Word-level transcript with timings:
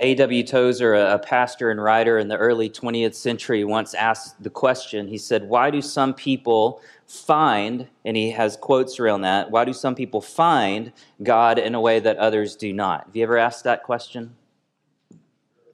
A.W. 0.00 0.44
Tozer, 0.44 0.94
a 0.94 1.18
pastor 1.18 1.70
and 1.70 1.82
writer 1.82 2.18
in 2.18 2.28
the 2.28 2.36
early 2.36 2.70
20th 2.70 3.14
century, 3.14 3.64
once 3.64 3.94
asked 3.94 4.40
the 4.40 4.50
question. 4.50 5.08
He 5.08 5.18
said, 5.18 5.48
Why 5.48 5.70
do 5.70 5.82
some 5.82 6.14
people 6.14 6.80
find, 7.06 7.88
and 8.04 8.16
he 8.16 8.30
has 8.30 8.56
quotes 8.56 9.00
around 9.00 9.22
that, 9.22 9.50
why 9.50 9.64
do 9.64 9.72
some 9.72 9.96
people 9.96 10.20
find 10.20 10.92
God 11.22 11.58
in 11.58 11.74
a 11.74 11.80
way 11.80 11.98
that 11.98 12.16
others 12.18 12.54
do 12.54 12.72
not? 12.72 13.06
Have 13.06 13.16
you 13.16 13.22
ever 13.24 13.38
asked 13.38 13.64
that 13.64 13.82
question? 13.82 14.36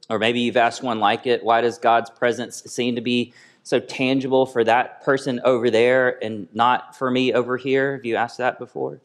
Or 0.09 0.19
maybe 0.19 0.41
you've 0.41 0.57
asked 0.57 0.83
one 0.83 1.01
like 1.01 1.27
it. 1.27 1.45
Why 1.45 1.61
does 1.61 1.79
God's 1.79 2.11
presence 2.11 2.63
seem 2.65 2.95
to 2.95 3.01
be 3.01 3.35
so 3.63 3.81
tangible 3.81 4.47
for 4.47 4.63
that 4.65 5.03
person 5.03 5.41
over 5.45 5.71
there 5.71 6.23
and 6.23 6.47
not 6.55 6.97
for 6.97 7.11
me 7.11 7.33
over 7.33 7.57
here? 7.57 7.97
Have 7.97 8.05
you 8.05 8.17
asked 8.17 8.39
that 8.39 8.59
before? 8.59 9.01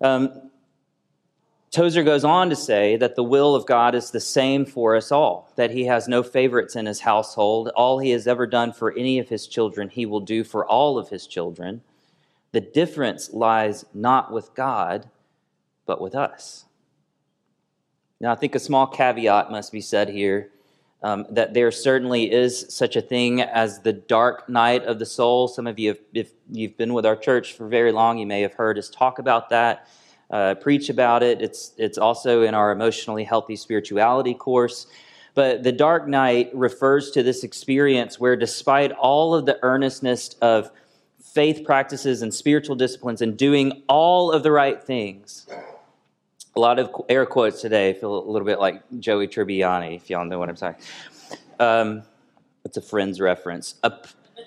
Um, 0.00 0.50
Tozer 1.70 2.02
goes 2.02 2.24
on 2.24 2.48
to 2.48 2.56
say 2.56 2.96
that 2.96 3.16
the 3.16 3.22
will 3.22 3.54
of 3.54 3.66
God 3.66 3.94
is 3.94 4.10
the 4.10 4.20
same 4.20 4.64
for 4.64 4.96
us 4.96 5.12
all, 5.12 5.50
that 5.56 5.72
he 5.72 5.84
has 5.84 6.08
no 6.08 6.22
favorites 6.22 6.76
in 6.76 6.86
his 6.86 7.00
household. 7.00 7.68
All 7.76 7.98
he 7.98 8.10
has 8.10 8.26
ever 8.26 8.46
done 8.46 8.72
for 8.72 8.92
any 8.92 9.18
of 9.18 9.28
his 9.28 9.46
children, 9.46 9.88
he 9.88 10.06
will 10.06 10.20
do 10.20 10.44
for 10.44 10.64
all 10.64 10.96
of 10.98 11.10
his 11.10 11.26
children. 11.26 11.82
The 12.52 12.60
difference 12.60 13.32
lies 13.32 13.84
not 13.92 14.32
with 14.32 14.54
God, 14.54 15.10
but 15.84 16.00
with 16.00 16.14
us. 16.14 16.64
Now, 18.20 18.32
I 18.32 18.36
think 18.36 18.54
a 18.54 18.60
small 18.60 18.86
caveat 18.86 19.50
must 19.50 19.72
be 19.72 19.82
said 19.82 20.08
here 20.08 20.50
um, 21.02 21.26
that 21.30 21.52
there 21.52 21.70
certainly 21.70 22.32
is 22.32 22.66
such 22.70 22.96
a 22.96 23.02
thing 23.02 23.42
as 23.42 23.80
the 23.80 23.92
dark 23.92 24.48
night 24.48 24.84
of 24.84 24.98
the 24.98 25.04
soul. 25.04 25.48
Some 25.48 25.66
of 25.66 25.78
you, 25.78 25.90
have, 25.90 25.98
if 26.14 26.30
you've 26.50 26.78
been 26.78 26.94
with 26.94 27.04
our 27.04 27.16
church 27.16 27.52
for 27.52 27.68
very 27.68 27.92
long, 27.92 28.16
you 28.16 28.26
may 28.26 28.40
have 28.40 28.54
heard 28.54 28.78
us 28.78 28.88
talk 28.88 29.18
about 29.18 29.50
that 29.50 29.86
uh, 30.30 30.54
preach 30.54 30.88
about 30.88 31.22
it. 31.22 31.40
It's, 31.40 31.72
it's 31.76 31.98
also 31.98 32.42
in 32.42 32.54
our 32.54 32.72
emotionally 32.72 33.24
healthy 33.24 33.56
spirituality 33.56 34.34
course. 34.34 34.86
But 35.34 35.62
the 35.62 35.72
dark 35.72 36.08
night 36.08 36.50
refers 36.54 37.10
to 37.10 37.22
this 37.22 37.44
experience 37.44 38.18
where, 38.18 38.36
despite 38.36 38.90
all 38.92 39.34
of 39.34 39.44
the 39.44 39.58
earnestness 39.62 40.30
of 40.40 40.70
faith 41.22 41.62
practices 41.64 42.22
and 42.22 42.32
spiritual 42.32 42.74
disciplines 42.74 43.20
and 43.20 43.36
doing 43.36 43.82
all 43.88 44.32
of 44.32 44.42
the 44.42 44.50
right 44.50 44.82
things, 44.82 45.46
a 46.56 46.60
lot 46.60 46.78
of 46.78 46.90
air 47.10 47.26
quotes 47.26 47.60
today 47.60 47.92
feel 47.92 48.18
a 48.18 48.30
little 48.30 48.46
bit 48.46 48.58
like 48.58 48.82
Joey 48.98 49.28
Tribbiani, 49.28 49.96
if 49.96 50.08
y'all 50.08 50.24
know 50.24 50.38
what 50.38 50.48
I'm 50.48 50.56
saying. 50.56 50.76
Um, 51.60 52.02
it's 52.64 52.78
a 52.78 52.80
Friends 52.80 53.20
reference. 53.20 53.74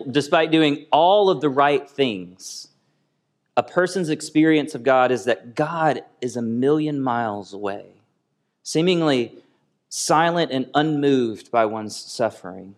Despite 0.09 0.50
doing 0.50 0.88
all 0.91 1.30
of 1.30 1.39
the 1.39 1.50
right 1.50 1.88
things, 1.88 2.69
a 3.59 3.63
person's 3.63 4.09
experience 4.09 4.73
of 4.73 4.83
God 4.83 5.11
is 5.11 5.25
that 5.25 5.53
God 5.53 6.02
is 6.21 6.38
a 6.38 6.41
million 6.41 7.02
miles 7.02 7.53
away, 7.53 7.88
seemingly 8.63 9.35
silent 9.89 10.49
and 10.49 10.69
unmoved 10.73 11.51
by 11.51 11.66
one's 11.66 11.93
suffering. 11.93 12.75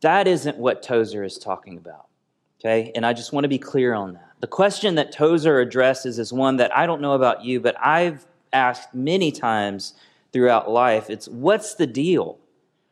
That 0.00 0.26
isn't 0.26 0.56
what 0.56 0.82
Tozer 0.82 1.22
is 1.22 1.38
talking 1.38 1.76
about. 1.76 2.08
Okay? 2.58 2.90
And 2.96 3.06
I 3.06 3.12
just 3.12 3.32
want 3.32 3.44
to 3.44 3.48
be 3.48 3.60
clear 3.60 3.94
on 3.94 4.14
that. 4.14 4.32
The 4.40 4.48
question 4.48 4.96
that 4.96 5.12
Tozer 5.12 5.60
addresses 5.60 6.18
is 6.18 6.32
one 6.32 6.56
that 6.56 6.76
I 6.76 6.84
don't 6.84 7.00
know 7.00 7.12
about 7.12 7.44
you, 7.44 7.60
but 7.60 7.76
I've 7.80 8.26
asked 8.52 8.92
many 8.92 9.30
times 9.30 9.94
throughout 10.32 10.68
life. 10.68 11.10
It's 11.10 11.28
what's 11.28 11.74
the 11.74 11.86
deal? 11.86 12.40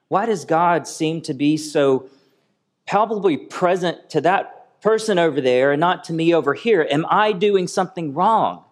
Why 0.06 0.27
does 0.27 0.45
God 0.45 0.86
seem 0.86 1.23
to 1.23 1.34
be 1.34 1.56
so 1.56 2.08
palpably 2.86 3.36
present 3.36 4.11
to 4.11 4.20
that 4.20 4.54
person 4.85 5.19
over 5.19 5.41
there 5.41 5.73
and 5.73 5.81
not 5.81 6.05
to 6.05 6.13
me 6.13 6.35
over 6.35 6.53
here? 6.53 6.87
Am 6.91 7.07
I 7.09 7.33
doing 7.33 7.67
something 7.67 8.13
wrong? 8.13 8.65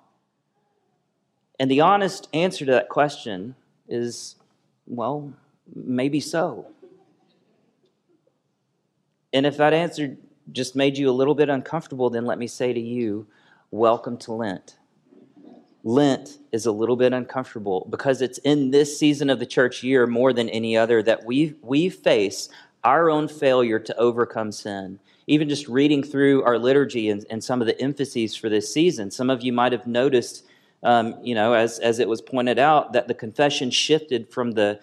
And 1.59 1.71
the 1.71 1.81
honest 1.81 2.29
answer 2.35 2.67
to 2.67 2.71
that 2.73 2.91
question 2.91 3.55
is 3.89 4.37
well, 4.87 5.33
maybe 5.75 6.21
so. 6.21 6.67
And 9.33 9.47
if 9.47 9.57
that 9.57 9.73
answer 9.73 10.19
just 10.53 10.77
made 10.77 10.99
you 10.99 11.09
a 11.09 11.13
little 11.13 11.35
bit 11.35 11.48
uncomfortable, 11.48 12.11
then 12.11 12.27
let 12.27 12.39
me 12.39 12.47
say 12.47 12.75
to 12.75 12.81
you, 12.81 13.27
welcome 13.70 14.19
to 14.19 14.33
Lent. 14.33 14.77
Lent 15.83 16.36
is 16.53 16.67
a 16.67 16.73
little 16.73 16.97
bit 16.97 17.15
uncomfortable 17.15 17.86
because 17.89 18.20
it's 18.20 18.36
in 18.39 18.70
this 18.70 18.98
season 18.98 19.31
of 19.31 19.39
the 19.39 19.47
church 19.47 19.83
year 19.83 20.07
more 20.07 20.35
than 20.35 20.51
any 20.51 20.77
other 20.77 21.03
that 21.05 21.25
we, 21.25 21.55
we 21.63 21.89
face 21.89 22.51
our 22.85 23.09
own 23.09 23.29
failure 23.29 23.79
to 23.79 23.97
overcome 23.97 24.53
sin 24.53 24.98
even 25.27 25.49
just 25.49 25.69
reading 25.69 26.03
through 26.03 26.43
our 26.43 26.59
liturgy 26.59 27.09
and, 27.11 27.25
and 27.31 27.43
some 27.43 27.61
of 27.61 27.67
the 27.67 27.81
emphases 27.81 28.35
for 28.37 28.49
this 28.49 28.73
season, 28.73 29.11
some 29.11 29.31
of 29.31 29.43
you 29.43 29.53
might 29.53 29.73
have 29.73 29.87
noticed, 29.87 30.45
um, 30.83 31.17
you 31.23 31.35
know, 31.35 31.53
as, 31.53 31.79
as 31.79 31.99
it 31.99 32.09
was 32.09 32.21
pointed 32.21 32.59
out, 32.59 32.93
that 32.93 33.09
the 33.09 33.15
confession 33.15 33.71
shifted 33.71 34.29
from 34.31 34.53
the, 34.53 34.81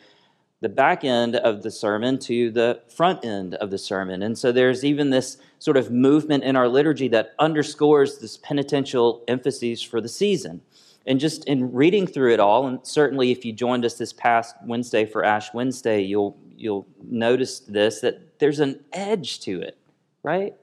the 0.62 0.70
back 0.70 1.04
end 1.04 1.36
of 1.36 1.64
the 1.64 1.72
sermon 1.72 2.18
to 2.20 2.52
the 2.52 2.82
front 2.88 3.24
end 3.26 3.56
of 3.56 3.70
the 3.70 3.78
sermon. 3.78 4.24
And 4.24 4.38
so 4.38 4.52
there's 4.52 4.86
even 4.86 5.10
this 5.10 5.38
sort 5.60 5.78
of 5.78 5.92
movement 5.92 6.44
in 6.44 6.56
our 6.56 6.68
liturgy 6.68 7.08
that 7.10 7.34
underscores 7.40 8.20
this 8.20 8.38
penitential 8.38 9.24
emphasis 9.28 9.82
for 9.82 10.00
the 10.00 10.10
season. 10.10 10.62
And 11.06 11.20
just 11.20 11.46
in 11.46 11.74
reading 11.74 12.08
through 12.08 12.34
it 12.34 12.40
all, 12.40 12.68
and 12.68 12.80
certainly 12.84 13.32
if 13.32 13.44
you 13.44 13.52
joined 13.52 13.84
us 13.84 13.96
this 13.96 14.14
past 14.14 14.56
Wednesday 14.66 15.06
for 15.06 15.24
Ash 15.24 15.54
Wednesday, 15.54 16.02
you'll 16.02 16.38
you'll 16.56 16.86
notice 17.02 17.62
this 17.62 18.02
that 18.02 18.38
there's 18.40 18.60
an 18.60 18.84
edge 18.92 19.40
to 19.40 19.62
it 19.62 19.78
right? 20.29 20.53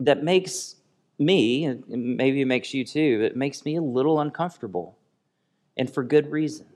That 0.00 0.24
makes 0.24 0.76
me, 1.18 1.66
and 1.66 1.84
maybe 1.88 2.40
it 2.40 2.46
makes 2.46 2.72
you 2.72 2.82
too, 2.82 3.20
it 3.22 3.36
makes 3.36 3.66
me 3.66 3.76
a 3.76 3.82
little 3.82 4.20
uncomfortable, 4.20 4.96
and 5.76 5.92
for 5.92 6.02
good 6.02 6.30
reason. 6.32 6.66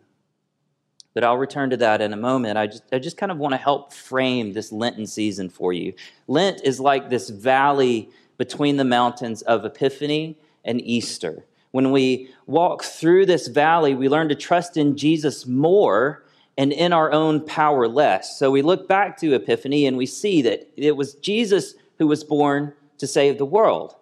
But 1.15 1.25
I'll 1.25 1.39
return 1.39 1.71
to 1.71 1.79
that 1.79 2.03
in 2.03 2.13
a 2.13 2.17
moment. 2.17 2.59
I 2.59 2.67
just, 2.67 2.83
I 2.93 2.99
just 2.99 3.17
kind 3.17 3.33
of 3.33 3.39
want 3.39 3.55
to 3.55 3.59
help 3.59 3.95
frame 3.95 4.53
this 4.53 4.71
Lenten 4.71 5.07
season 5.07 5.49
for 5.49 5.73
you. 5.73 5.95
Lent 6.29 6.61
is 6.63 6.79
like 6.79 7.09
this 7.09 7.31
valley 7.31 8.11
between 8.37 8.77
the 8.77 8.85
mountains 8.85 9.41
of 9.41 9.65
Epiphany 9.65 10.37
and 10.63 10.79
Easter. 10.83 11.47
When 11.71 11.91
we 11.91 12.29
walk 12.45 12.85
through 12.85 13.25
this 13.25 13.49
valley, 13.49 13.95
we 13.95 14.11
learn 14.11 14.29
to 14.29 14.35
trust 14.35 14.77
in 14.77 14.95
Jesus 14.95 15.47
more 15.47 16.26
and 16.59 16.73
in 16.73 16.93
our 16.93 17.13
own 17.13 17.45
power 17.45 17.87
less. 17.87 18.39
So 18.39 18.51
we 18.51 18.63
look 18.63 18.89
back 18.89 19.17
to 19.19 19.35
Epiphany 19.35 19.87
and 19.87 19.97
we 19.97 20.07
see 20.07 20.43
that 20.43 20.69
it 20.77 20.97
was 20.97 21.15
Jesus 21.15 21.75
who 21.99 22.07
was 22.07 22.25
born 22.25 22.73
to 22.99 23.07
save 23.07 23.39
the 23.39 23.45
world. 23.45 23.95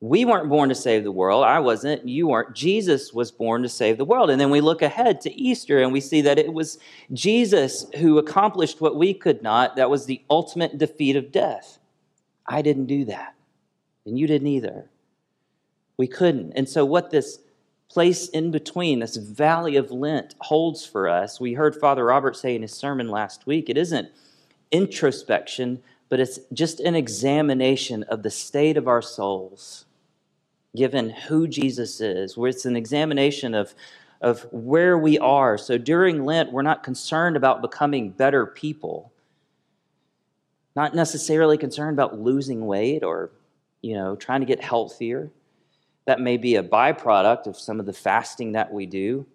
We 0.00 0.24
weren't 0.24 0.48
born 0.48 0.68
to 0.68 0.74
save 0.74 1.04
the 1.04 1.12
world. 1.12 1.44
I 1.44 1.58
wasn't. 1.58 2.06
You 2.06 2.28
weren't. 2.28 2.54
Jesus 2.54 3.14
was 3.14 3.30
born 3.30 3.62
to 3.62 3.68
save 3.68 3.96
the 3.96 4.04
world. 4.04 4.28
And 4.28 4.40
then 4.40 4.50
we 4.50 4.60
look 4.60 4.82
ahead 4.82 5.20
to 5.22 5.34
Easter 5.34 5.82
and 5.82 5.92
we 5.92 6.00
see 6.00 6.20
that 6.22 6.38
it 6.38 6.52
was 6.52 6.78
Jesus 7.12 7.86
who 7.96 8.18
accomplished 8.18 8.80
what 8.80 8.96
we 8.96 9.14
could 9.14 9.42
not. 9.42 9.76
That 9.76 9.90
was 9.90 10.04
the 10.04 10.22
ultimate 10.28 10.76
defeat 10.76 11.16
of 11.16 11.32
death. 11.32 11.78
I 12.46 12.62
didn't 12.62 12.86
do 12.86 13.06
that. 13.06 13.34
And 14.04 14.18
you 14.18 14.26
didn't 14.26 14.48
either. 14.48 14.90
We 15.96 16.06
couldn't. 16.06 16.52
And 16.52 16.68
so, 16.68 16.84
what 16.84 17.10
this 17.10 17.40
place 17.88 18.28
in 18.28 18.50
between, 18.50 19.00
this 19.00 19.16
valley 19.16 19.76
of 19.76 19.90
Lent, 19.90 20.34
holds 20.40 20.84
for 20.84 21.08
us. 21.08 21.40
We 21.40 21.54
heard 21.54 21.76
Father 21.76 22.04
Robert 22.04 22.36
say 22.36 22.54
in 22.54 22.62
his 22.62 22.72
sermon 22.72 23.08
last 23.08 23.46
week 23.46 23.68
it 23.68 23.78
isn't 23.78 24.08
introspection, 24.70 25.82
but 26.08 26.20
it's 26.20 26.38
just 26.52 26.80
an 26.80 26.94
examination 26.94 28.02
of 28.04 28.22
the 28.22 28.30
state 28.30 28.76
of 28.76 28.88
our 28.88 29.02
souls, 29.02 29.84
given 30.74 31.10
who 31.10 31.46
Jesus 31.46 32.00
is, 32.00 32.36
where 32.36 32.50
it's 32.50 32.64
an 32.64 32.76
examination 32.76 33.54
of, 33.54 33.74
of 34.20 34.42
where 34.52 34.98
we 34.98 35.18
are. 35.18 35.56
So 35.56 35.78
during 35.78 36.24
Lent, 36.24 36.52
we're 36.52 36.62
not 36.62 36.82
concerned 36.82 37.36
about 37.36 37.62
becoming 37.62 38.10
better 38.10 38.46
people, 38.46 39.12
not 40.74 40.94
necessarily 40.94 41.56
concerned 41.56 41.94
about 41.94 42.18
losing 42.18 42.66
weight 42.66 43.02
or 43.02 43.30
you 43.80 43.94
know 43.94 44.16
trying 44.16 44.40
to 44.40 44.46
get 44.46 44.62
healthier 44.62 45.30
that 46.06 46.20
may 46.20 46.36
be 46.36 46.56
a 46.56 46.62
byproduct 46.62 47.46
of 47.46 47.58
some 47.58 47.78
of 47.78 47.86
the 47.86 47.92
fasting 47.92 48.52
that 48.52 48.72
we 48.72 48.86
do. 48.86 49.26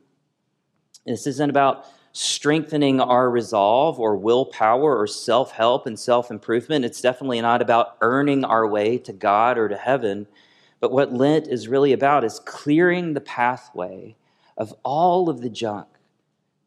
This 1.05 1.27
isn't 1.27 1.49
about 1.49 1.85
strengthening 2.13 2.99
our 2.99 3.29
resolve 3.29 3.99
or 3.99 4.15
willpower 4.17 4.97
or 4.97 5.07
self 5.07 5.51
help 5.51 5.85
and 5.85 5.99
self 5.99 6.31
improvement. 6.31 6.85
It's 6.85 7.01
definitely 7.01 7.41
not 7.41 7.61
about 7.61 7.97
earning 8.01 8.43
our 8.43 8.67
way 8.67 8.97
to 8.99 9.13
God 9.13 9.57
or 9.57 9.67
to 9.69 9.77
heaven. 9.77 10.27
But 10.79 10.91
what 10.91 11.13
Lent 11.13 11.47
is 11.47 11.67
really 11.67 11.93
about 11.93 12.23
is 12.23 12.39
clearing 12.39 13.13
the 13.13 13.21
pathway 13.21 14.15
of 14.57 14.73
all 14.83 15.29
of 15.29 15.41
the 15.41 15.49
junk 15.49 15.87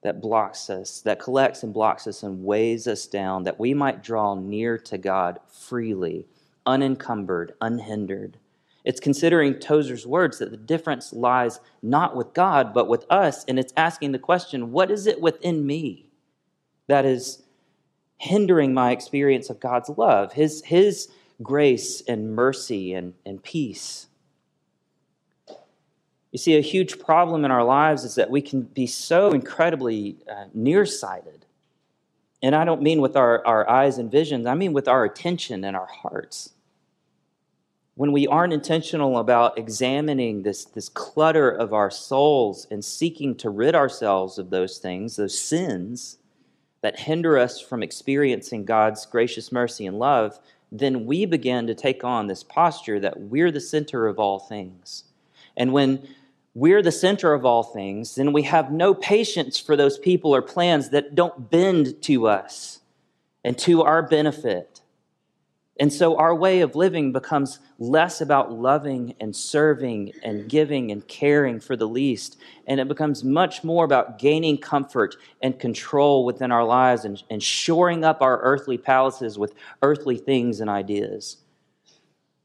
that 0.02 0.20
blocks 0.20 0.70
us, 0.70 1.00
that 1.00 1.18
collects 1.18 1.62
and 1.62 1.72
blocks 1.72 2.06
us 2.06 2.22
and 2.22 2.44
weighs 2.44 2.86
us 2.86 3.06
down, 3.06 3.42
that 3.44 3.58
we 3.58 3.74
might 3.74 4.02
draw 4.02 4.34
near 4.34 4.78
to 4.78 4.98
God 4.98 5.40
freely, 5.48 6.26
unencumbered, 6.66 7.54
unhindered. 7.60 8.38
It's 8.84 9.00
considering 9.00 9.54
Tozer's 9.54 10.06
words 10.06 10.38
that 10.38 10.50
the 10.50 10.58
difference 10.58 11.12
lies 11.12 11.58
not 11.82 12.14
with 12.14 12.34
God, 12.34 12.74
but 12.74 12.86
with 12.86 13.06
us. 13.08 13.44
And 13.46 13.58
it's 13.58 13.72
asking 13.76 14.12
the 14.12 14.18
question 14.18 14.72
what 14.72 14.90
is 14.90 15.06
it 15.06 15.20
within 15.20 15.66
me 15.66 16.10
that 16.86 17.06
is 17.06 17.42
hindering 18.18 18.74
my 18.74 18.92
experience 18.92 19.48
of 19.48 19.58
God's 19.58 19.88
love, 19.88 20.34
His, 20.34 20.62
his 20.64 21.08
grace 21.42 22.02
and 22.06 22.34
mercy 22.34 22.92
and, 22.92 23.14
and 23.24 23.42
peace? 23.42 24.08
You 26.30 26.38
see, 26.38 26.56
a 26.56 26.60
huge 26.60 26.98
problem 26.98 27.44
in 27.44 27.52
our 27.52 27.64
lives 27.64 28.04
is 28.04 28.16
that 28.16 28.28
we 28.28 28.42
can 28.42 28.62
be 28.62 28.88
so 28.88 29.30
incredibly 29.30 30.16
uh, 30.28 30.46
nearsighted. 30.52 31.46
And 32.42 32.54
I 32.56 32.64
don't 32.64 32.82
mean 32.82 33.00
with 33.00 33.16
our, 33.16 33.46
our 33.46 33.70
eyes 33.70 33.98
and 33.98 34.10
visions, 34.10 34.44
I 34.44 34.54
mean 34.54 34.72
with 34.72 34.88
our 34.88 35.04
attention 35.04 35.64
and 35.64 35.76
our 35.76 35.86
hearts. 35.86 36.50
When 37.96 38.10
we 38.10 38.26
aren't 38.26 38.52
intentional 38.52 39.18
about 39.18 39.56
examining 39.56 40.42
this, 40.42 40.64
this 40.64 40.88
clutter 40.88 41.48
of 41.48 41.72
our 41.72 41.90
souls 41.90 42.66
and 42.70 42.84
seeking 42.84 43.36
to 43.36 43.50
rid 43.50 43.74
ourselves 43.76 44.36
of 44.38 44.50
those 44.50 44.78
things, 44.78 45.14
those 45.16 45.38
sins 45.38 46.18
that 46.82 46.98
hinder 47.00 47.38
us 47.38 47.60
from 47.60 47.82
experiencing 47.82 48.64
God's 48.64 49.06
gracious 49.06 49.52
mercy 49.52 49.86
and 49.86 49.98
love, 49.98 50.40
then 50.72 51.06
we 51.06 51.24
begin 51.24 51.68
to 51.68 51.74
take 51.74 52.02
on 52.02 52.26
this 52.26 52.42
posture 52.42 52.98
that 52.98 53.20
we're 53.20 53.52
the 53.52 53.60
center 53.60 54.08
of 54.08 54.18
all 54.18 54.40
things. 54.40 55.04
And 55.56 55.72
when 55.72 56.08
we're 56.52 56.82
the 56.82 56.92
center 56.92 57.32
of 57.32 57.44
all 57.44 57.62
things, 57.62 58.16
then 58.16 58.32
we 58.32 58.42
have 58.42 58.72
no 58.72 58.92
patience 58.92 59.58
for 59.58 59.76
those 59.76 59.98
people 59.98 60.34
or 60.34 60.42
plans 60.42 60.90
that 60.90 61.14
don't 61.14 61.48
bend 61.48 62.02
to 62.02 62.26
us 62.26 62.80
and 63.44 63.56
to 63.58 63.82
our 63.82 64.02
benefit. 64.02 64.80
And 65.80 65.92
so 65.92 66.16
our 66.16 66.34
way 66.34 66.60
of 66.60 66.76
living 66.76 67.10
becomes 67.10 67.58
less 67.80 68.20
about 68.20 68.52
loving 68.52 69.14
and 69.18 69.34
serving 69.34 70.12
and 70.22 70.48
giving 70.48 70.92
and 70.92 71.06
caring 71.08 71.58
for 71.58 71.74
the 71.74 71.88
least. 71.88 72.36
And 72.68 72.78
it 72.78 72.86
becomes 72.86 73.24
much 73.24 73.64
more 73.64 73.84
about 73.84 74.20
gaining 74.20 74.58
comfort 74.58 75.16
and 75.42 75.58
control 75.58 76.24
within 76.24 76.52
our 76.52 76.64
lives 76.64 77.04
and, 77.04 77.20
and 77.28 77.42
shoring 77.42 78.04
up 78.04 78.22
our 78.22 78.40
earthly 78.42 78.78
palaces 78.78 79.36
with 79.36 79.54
earthly 79.82 80.16
things 80.16 80.60
and 80.60 80.70
ideas. 80.70 81.38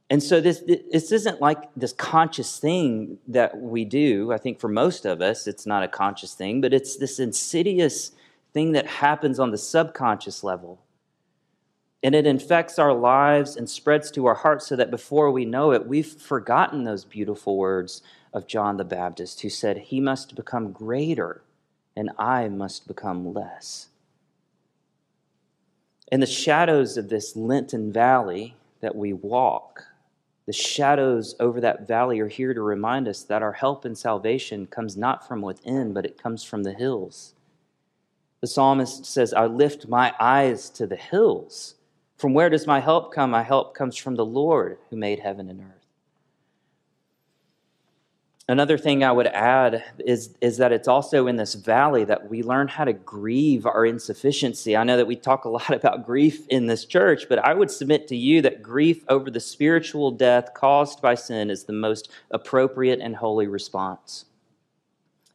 And 0.09 0.23
so 0.23 0.41
this, 0.41 0.63
this 0.91 1.11
isn't 1.11 1.39
like 1.39 1.71
this 1.75 1.93
conscious 1.93 2.57
thing 2.57 3.19
that 3.27 3.55
we 3.55 3.85
do. 3.85 4.31
I 4.31 4.39
think 4.39 4.59
for 4.59 4.67
most 4.67 5.05
of 5.05 5.21
us, 5.21 5.45
it's 5.45 5.67
not 5.67 5.83
a 5.83 5.87
conscious 5.87 6.33
thing, 6.33 6.61
but 6.61 6.73
it's 6.73 6.97
this 6.97 7.19
insidious 7.19 8.11
thing 8.53 8.71
that 8.71 8.87
happens 8.87 9.39
on 9.39 9.51
the 9.51 9.57
subconscious 9.59 10.43
level 10.43 10.81
and 12.01 12.15
it 12.15 12.25
infects 12.25 12.79
our 12.79 12.93
lives 12.93 13.55
and 13.55 13.69
spreads 13.69 14.09
to 14.11 14.25
our 14.25 14.35
hearts 14.35 14.67
so 14.67 14.75
that 14.75 14.91
before 14.91 15.31
we 15.31 15.45
know 15.45 15.71
it, 15.71 15.85
we've 15.85 16.07
forgotten 16.07 16.83
those 16.83 17.03
beautiful 17.03 17.57
words 17.57 18.01
of 18.33 18.47
John 18.47 18.77
the 18.77 18.85
Baptist, 18.85 19.41
who 19.41 19.49
said, 19.49 19.77
He 19.77 19.99
must 19.99 20.35
become 20.35 20.71
greater 20.71 21.41
and 21.95 22.11
I 22.17 22.47
must 22.47 22.87
become 22.87 23.33
less. 23.33 23.87
In 26.11 26.21
the 26.21 26.25
shadows 26.25 26.95
of 26.95 27.09
this 27.09 27.35
Lenten 27.35 27.91
valley 27.91 28.55
that 28.81 28.95
we 28.95 29.11
walk, 29.11 29.83
the 30.45 30.53
shadows 30.53 31.35
over 31.39 31.59
that 31.61 31.87
valley 31.87 32.19
are 32.19 32.27
here 32.27 32.53
to 32.53 32.61
remind 32.61 33.07
us 33.07 33.21
that 33.23 33.43
our 33.43 33.51
help 33.51 33.85
and 33.85 33.97
salvation 33.97 34.65
comes 34.65 34.97
not 34.97 35.27
from 35.27 35.41
within, 35.41 35.93
but 35.93 36.05
it 36.05 36.21
comes 36.21 36.43
from 36.43 36.63
the 36.63 36.73
hills. 36.73 37.35
The 38.41 38.47
psalmist 38.47 39.05
says, 39.05 39.33
I 39.33 39.45
lift 39.45 39.89
my 39.89 40.13
eyes 40.19 40.69
to 40.71 40.87
the 40.87 40.95
hills. 40.95 41.75
From 42.19 42.33
where 42.33 42.49
does 42.49 42.67
my 42.67 42.81
help 42.81 43.13
come? 43.13 43.31
My 43.31 43.43
help 43.43 43.73
comes 43.73 43.95
from 43.95 44.15
the 44.15 44.25
Lord 44.25 44.77
who 44.89 44.97
made 44.97 45.19
heaven 45.19 45.49
and 45.49 45.61
earth. 45.61 45.79
Another 48.49 48.77
thing 48.77 49.05
I 49.05 49.11
would 49.11 49.27
add 49.27 49.85
is, 49.99 50.35
is 50.41 50.57
that 50.57 50.73
it's 50.73 50.87
also 50.89 51.27
in 51.27 51.37
this 51.37 51.53
valley 51.53 52.03
that 52.03 52.29
we 52.29 52.43
learn 52.43 52.67
how 52.67 52.83
to 52.83 52.91
grieve 52.91 53.65
our 53.65 53.85
insufficiency. 53.85 54.75
I 54.75 54.83
know 54.83 54.97
that 54.97 55.07
we 55.07 55.15
talk 55.15 55.45
a 55.45 55.49
lot 55.59 55.71
about 55.71 56.05
grief 56.05 56.45
in 56.49 56.65
this 56.65 56.83
church, 56.83 57.27
but 57.29 57.39
I 57.39 57.53
would 57.53 57.71
submit 57.71 58.09
to 58.09 58.17
you 58.17 58.41
that 58.41 58.61
grief 58.61 59.05
over 59.07 59.31
the 59.31 59.39
spiritual 59.39 60.11
death 60.11 60.53
caused 60.53 61.01
by 61.01 61.15
sin 61.15 61.49
is 61.49 61.63
the 61.63 61.73
most 61.73 62.09
appropriate 62.31 62.99
and 62.99 63.15
holy 63.15 63.47
response. 63.47 64.25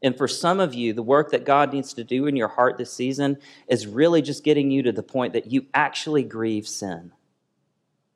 And 0.05 0.19
for 0.19 0.29
some 0.29 0.61
of 0.61 0.75
you, 0.75 0.93
the 0.93 1.03
work 1.03 1.31
that 1.31 1.47
God 1.47 1.73
needs 1.73 1.95
to 1.95 2.05
do 2.05 2.27
in 2.27 2.37
your 2.37 2.49
heart 2.49 2.77
this 2.77 2.93
season 2.93 3.39
is 3.69 3.87
really 3.87 4.21
just 4.21 4.45
getting 4.45 4.71
you 4.71 4.83
to 4.83 4.93
the 4.93 5.03
point 5.03 5.33
that 5.33 5.51
you 5.51 5.65
actually 5.73 6.23
grieve 6.23 6.69
sin, 6.69 7.13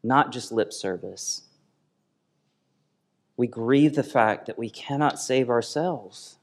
not 0.02 0.30
just 0.30 0.52
lip 0.52 0.70
service. 0.74 1.44
We 3.38 3.46
grieve 3.46 3.94
the 3.94 4.02
fact 4.02 4.44
that 4.46 4.58
we 4.58 4.68
cannot 4.68 5.18
save 5.18 5.48
ourselves, 5.48 6.36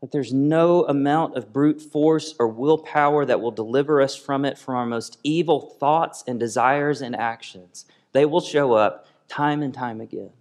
that 0.00 0.10
there's 0.10 0.32
no 0.32 0.84
amount 0.86 1.36
of 1.36 1.52
brute 1.52 1.80
force 1.80 2.34
or 2.40 2.48
willpower 2.48 3.24
that 3.26 3.40
will 3.40 3.52
deliver 3.52 4.02
us 4.02 4.16
from 4.16 4.44
it 4.44 4.58
from 4.58 4.74
our 4.74 4.86
most 4.86 5.20
evil 5.22 5.76
thoughts 5.78 6.24
and 6.26 6.40
desires 6.40 7.00
and 7.00 7.14
actions. 7.14 7.86
They 8.10 8.26
will 8.26 8.40
show 8.40 8.72
up 8.72 9.06
time 9.28 9.62
and 9.62 9.72
time 9.72 10.00
again. 10.00 10.32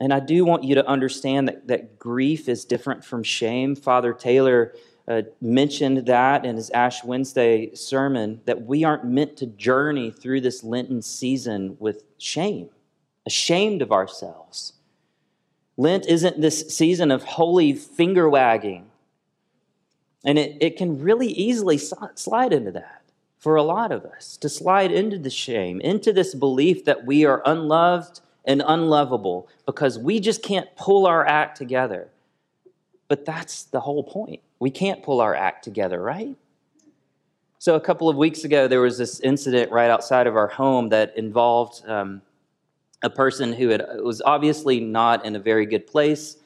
And 0.00 0.12
I 0.12 0.20
do 0.20 0.44
want 0.44 0.64
you 0.64 0.74
to 0.74 0.86
understand 0.86 1.48
that, 1.48 1.66
that 1.68 1.98
grief 1.98 2.48
is 2.48 2.64
different 2.64 3.04
from 3.04 3.22
shame. 3.22 3.74
Father 3.74 4.12
Taylor 4.12 4.74
uh, 5.08 5.22
mentioned 5.40 6.06
that 6.06 6.44
in 6.44 6.56
his 6.56 6.70
Ash 6.70 7.02
Wednesday 7.02 7.74
sermon 7.74 8.40
that 8.44 8.66
we 8.66 8.84
aren't 8.84 9.04
meant 9.04 9.36
to 9.38 9.46
journey 9.46 10.10
through 10.10 10.42
this 10.42 10.62
Lenten 10.62 11.00
season 11.00 11.76
with 11.78 12.04
shame, 12.18 12.68
ashamed 13.24 13.82
of 13.82 13.92
ourselves. 13.92 14.74
Lent 15.76 16.06
isn't 16.06 16.40
this 16.40 16.74
season 16.74 17.10
of 17.10 17.22
holy 17.22 17.72
finger 17.72 18.28
wagging. 18.28 18.90
And 20.24 20.38
it, 20.38 20.56
it 20.60 20.76
can 20.76 21.00
really 21.00 21.28
easily 21.28 21.78
slide 21.78 22.52
into 22.52 22.72
that 22.72 23.02
for 23.38 23.54
a 23.54 23.62
lot 23.62 23.92
of 23.92 24.04
us, 24.04 24.36
to 24.38 24.48
slide 24.48 24.90
into 24.90 25.18
the 25.18 25.30
shame, 25.30 25.80
into 25.82 26.12
this 26.12 26.34
belief 26.34 26.84
that 26.84 27.06
we 27.06 27.24
are 27.24 27.42
unloved 27.46 28.20
and 28.46 28.62
unlovable 28.66 29.48
because 29.66 29.98
we 29.98 30.20
just 30.20 30.42
can't 30.42 30.68
pull 30.76 31.06
our 31.06 31.26
act 31.26 31.56
together. 31.56 32.08
But 33.08 33.24
that's 33.24 33.64
the 33.64 33.80
whole 33.80 34.02
point. 34.02 34.40
We 34.58 34.70
can't 34.70 35.02
pull 35.02 35.20
our 35.20 35.34
act 35.34 35.64
together, 35.64 36.00
right? 36.00 36.36
So, 37.58 37.74
a 37.74 37.80
couple 37.80 38.08
of 38.08 38.16
weeks 38.16 38.44
ago, 38.44 38.68
there 38.68 38.80
was 38.80 38.98
this 38.98 39.20
incident 39.20 39.72
right 39.72 39.90
outside 39.90 40.26
of 40.26 40.36
our 40.36 40.48
home 40.48 40.90
that 40.90 41.16
involved 41.16 41.82
um, 41.88 42.22
a 43.02 43.10
person 43.10 43.52
who 43.52 43.68
had, 43.68 43.84
was 44.02 44.22
obviously 44.22 44.80
not 44.80 45.24
in 45.24 45.36
a 45.36 45.38
very 45.38 45.66
good 45.66 45.86
place 45.86 46.36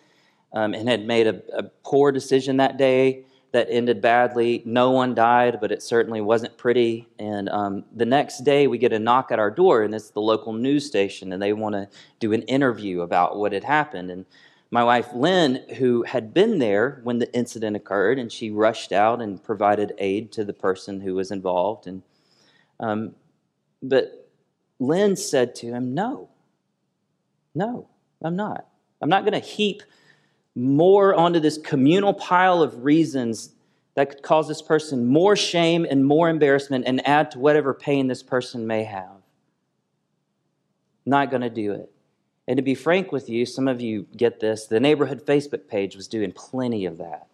um, 0.53 0.75
and 0.75 0.88
had 0.88 1.06
made 1.06 1.26
a, 1.26 1.43
a 1.56 1.62
poor 1.85 2.12
decision 2.12 2.56
that 2.58 2.76
day 2.76 3.25
that 3.52 3.67
ended 3.70 4.00
badly. 4.00 4.62
No 4.64 4.91
one 4.91 5.14
died, 5.14 5.58
but 5.61 5.73
it 5.73 5.82
certainly 5.82 6.20
wasn't 6.20 6.56
pretty. 6.56 7.08
And 7.19 7.49
um, 7.49 7.85
the 7.94 8.06
next 8.06 8.44
day, 8.44 8.67
we 8.67 8.79
get 8.79 8.93
a 8.93 8.99
knock 8.99 9.32
at 9.32 9.38
our 9.38 9.50
door, 9.50 9.82
and 9.82 9.94
it's 9.94 10.11
the 10.11 10.20
local 10.20 10.52
news 10.52 10.87
station, 10.87 11.32
and 11.32 11.43
they 11.43 11.52
want 11.52 11.75
to 11.75 11.88
do 12.20 12.32
an 12.32 12.43
interview 12.43 13.00
about 13.00 13.37
what 13.37 13.52
had 13.52 13.64
happened. 13.64 14.11
And 14.11 14.25
my 14.70 14.85
wife, 14.85 15.08
Lynn, 15.12 15.64
who 15.79 16.05
had 16.05 16.32
been 16.32 16.58
there 16.58 17.00
when 17.02 17.19
the 17.19 17.32
incident 17.35 17.75
occurred, 17.75 18.20
and 18.20 18.31
she 18.31 18.50
rushed 18.50 18.93
out 18.93 19.20
and 19.20 19.43
provided 19.43 19.94
aid 19.98 20.31
to 20.32 20.44
the 20.44 20.53
person 20.53 21.01
who 21.01 21.15
was 21.15 21.32
involved. 21.32 21.89
And 21.89 22.03
um, 22.79 23.15
but 23.82 24.31
Lynn 24.79 25.17
said 25.17 25.56
to 25.56 25.67
him, 25.67 25.93
"No, 25.93 26.29
no, 27.53 27.89
I'm 28.22 28.36
not. 28.36 28.69
I'm 29.03 29.08
not 29.08 29.25
going 29.25 29.41
to 29.41 29.46
heap." 29.46 29.82
More 30.55 31.15
onto 31.15 31.41
this 31.41 31.59
communal 31.59 32.13
pile 32.13 32.63
of 32.63 32.85
reasons 32.85 33.51
that 33.95 34.11
could 34.11 34.23
cause 34.23 34.49
this 34.49 34.63
person 34.63 35.07
more 35.07 35.37
shame 35.37 35.87
and 35.89 36.05
more 36.05 36.29
embarrassment 36.29 36.85
and 36.87 37.07
add 37.07 37.31
to 37.33 37.39
whatever 37.39 37.75
pain 37.75 38.07
this 38.07 38.23
person 38.23 38.67
may 38.67 38.85
have. 38.85 39.23
Not 41.07 41.31
going 41.31 41.43
to 41.43 41.51
do 41.51 41.73
it. 41.73 41.91
And 42.47 42.57
to 42.57 42.63
be 42.63 42.75
frank 42.75 43.13
with 43.13 43.29
you, 43.29 43.47
some 43.47 43.69
of 43.69 43.81
you 43.81 44.07
get 44.17 44.41
this. 44.41 44.67
The 44.67 44.81
neighborhood 44.81 45.25
Facebook 45.25 45.69
page 45.69 45.97
was 45.97 46.09
doing 46.09 46.33
plenty 46.33 46.85
of 46.85 46.99
that. 46.99 47.29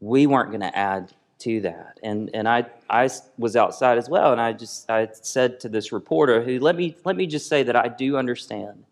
We 0.00 0.26
weren't 0.26 0.50
going 0.50 0.60
to 0.60 0.76
add 0.76 1.12
to 1.40 1.60
that. 1.62 1.98
And, 2.02 2.30
and 2.32 2.48
I, 2.48 2.66
I 2.88 3.08
was 3.36 3.56
outside 3.56 3.98
as 3.98 4.08
well, 4.08 4.30
and 4.32 4.40
I 4.40 4.52
just 4.52 4.88
I 4.88 5.08
said 5.12 5.58
to 5.60 5.68
this 5.68 5.90
reporter, 5.90 6.42
who 6.42 6.60
let 6.60 6.76
me, 6.76 6.96
let 7.04 7.16
me 7.16 7.26
just 7.26 7.48
say 7.48 7.64
that 7.64 7.74
I 7.74 7.88
do 7.88 8.16
understand 8.16 8.84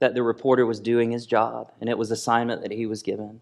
that 0.00 0.14
the 0.14 0.22
reporter 0.22 0.66
was 0.66 0.80
doing 0.80 1.10
his 1.10 1.26
job 1.26 1.72
and 1.80 1.88
it 1.88 1.98
was 1.98 2.10
assignment 2.10 2.62
that 2.62 2.72
he 2.72 2.86
was 2.86 3.02
given. 3.02 3.40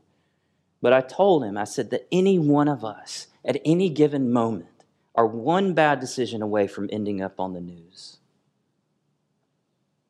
But 0.80 0.92
I 0.92 1.00
told 1.00 1.44
him, 1.44 1.56
I 1.56 1.64
said 1.64 1.90
that 1.90 2.06
any 2.10 2.38
one 2.38 2.68
of 2.68 2.84
us 2.84 3.28
at 3.44 3.60
any 3.64 3.88
given 3.88 4.32
moment 4.32 4.66
are 5.14 5.26
one 5.26 5.74
bad 5.74 6.00
decision 6.00 6.42
away 6.42 6.66
from 6.66 6.88
ending 6.92 7.22
up 7.22 7.38
on 7.38 7.52
the 7.52 7.60
news. 7.60 8.18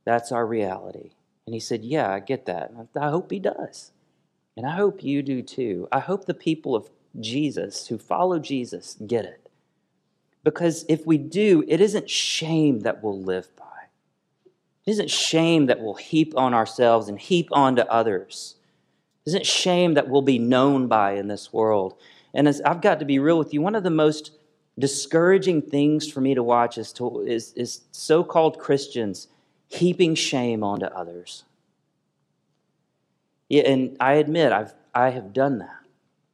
That's 0.04 0.32
our 0.32 0.46
reality. 0.46 1.12
And 1.46 1.54
he 1.54 1.60
said, 1.60 1.84
Yeah, 1.84 2.10
I 2.10 2.20
get 2.20 2.46
that. 2.46 2.72
I 2.98 3.10
hope 3.10 3.30
he 3.30 3.38
does. 3.38 3.92
And 4.56 4.66
I 4.66 4.76
hope 4.76 5.02
you 5.02 5.22
do 5.22 5.42
too. 5.42 5.88
I 5.90 6.00
hope 6.00 6.24
the 6.24 6.34
people 6.34 6.74
of 6.74 6.90
Jesus 7.18 7.88
who 7.88 7.98
follow 7.98 8.38
Jesus 8.38 8.96
get 9.06 9.24
it. 9.24 9.50
Because 10.44 10.84
if 10.88 11.06
we 11.06 11.18
do, 11.18 11.64
it 11.68 11.80
isn't 11.80 12.10
shame 12.10 12.80
that 12.80 13.02
we'll 13.02 13.20
live 13.20 13.54
by. 13.56 13.64
It 14.86 14.90
isn't 14.92 15.10
shame 15.10 15.66
that 15.66 15.80
we'll 15.80 15.94
heap 15.94 16.34
on 16.36 16.54
ourselves 16.54 17.08
and 17.08 17.18
heap 17.18 17.48
onto 17.52 17.82
others. 17.82 18.56
It 19.24 19.30
isn't 19.30 19.46
shame 19.46 19.94
that 19.94 20.08
we'll 20.08 20.22
be 20.22 20.38
known 20.38 20.88
by 20.88 21.12
in 21.12 21.28
this 21.28 21.52
world. 21.52 21.94
And 22.34 22.48
as 22.48 22.60
I've 22.62 22.80
got 22.80 22.98
to 22.98 23.04
be 23.04 23.18
real 23.18 23.38
with 23.38 23.54
you, 23.54 23.60
one 23.60 23.74
of 23.74 23.84
the 23.84 23.90
most 23.90 24.32
discouraging 24.78 25.62
things 25.62 26.10
for 26.10 26.20
me 26.20 26.34
to 26.34 26.42
watch 26.42 26.78
is, 26.78 26.92
to, 26.94 27.20
is, 27.22 27.52
is 27.54 27.82
so 27.92 28.24
called 28.24 28.58
Christians 28.58 29.28
heaping 29.68 30.14
shame 30.14 30.64
onto 30.64 30.86
others. 30.86 31.44
Yeah, 33.48 33.62
and 33.64 33.96
I 34.00 34.14
admit 34.14 34.52
I've 34.52 34.74
I 34.94 35.10
have 35.10 35.32
done 35.32 35.58
that 35.58 35.86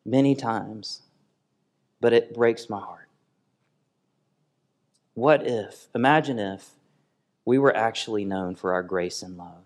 many 0.05 0.35
times, 0.35 1.02
but 2.00 2.12
it 2.12 2.35
breaks 2.35 2.69
my 2.69 2.81
heart. 2.81 3.09
What 5.14 5.47
if, 5.47 5.88
imagine 5.95 6.38
if 6.38 6.71
we 7.49 7.59
were 7.59 7.75
actually 7.75 8.26
known 8.26 8.55
for 8.55 8.75
our 8.75 8.83
grace 8.83 9.23
and 9.23 9.38
love? 9.38 9.64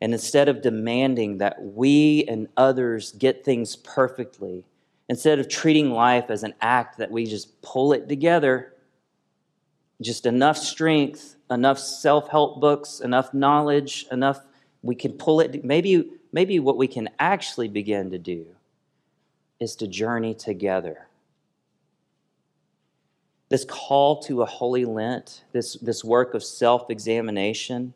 And 0.00 0.12
instead 0.12 0.48
of 0.48 0.62
demanding 0.62 1.38
that 1.38 1.60
we 1.60 2.24
and 2.28 2.46
others 2.56 3.10
get 3.10 3.44
things 3.44 3.74
perfectly, 3.74 4.64
instead 5.08 5.40
of 5.40 5.48
treating 5.48 5.90
life 5.90 6.30
as 6.30 6.44
an 6.44 6.54
act 6.60 6.98
that 6.98 7.10
we 7.10 7.26
just 7.26 7.60
pull 7.60 7.92
it 7.92 8.08
together, 8.08 8.72
just 10.00 10.24
enough 10.24 10.56
strength, 10.56 11.34
enough 11.50 11.80
self 11.80 12.28
help 12.28 12.60
books, 12.60 13.00
enough 13.00 13.34
knowledge, 13.34 14.06
enough 14.12 14.38
we 14.82 14.94
can 14.94 15.14
pull 15.14 15.40
it. 15.40 15.64
Maybe, 15.64 16.08
maybe 16.32 16.60
what 16.60 16.76
we 16.76 16.86
can 16.86 17.08
actually 17.18 17.66
begin 17.66 18.12
to 18.12 18.18
do 18.18 18.46
is 19.58 19.74
to 19.74 19.88
journey 19.88 20.34
together. 20.34 21.08
This 23.52 23.66
call 23.66 24.22
to 24.22 24.40
a 24.40 24.46
holy 24.46 24.86
Lent, 24.86 25.44
this, 25.52 25.74
this 25.74 26.02
work 26.02 26.32
of 26.32 26.42
self 26.42 26.88
examination, 26.88 27.92